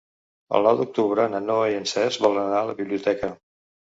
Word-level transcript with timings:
El 0.59 0.63
nou 0.67 0.79
d'octubre 0.79 1.25
na 1.33 1.41
Noa 1.49 1.67
i 1.73 1.77
en 1.81 1.85
Cesc 1.93 2.25
volen 2.27 2.43
anar 2.45 2.61
a 2.65 2.69
la 2.71 2.77
biblioteca. 2.83 3.33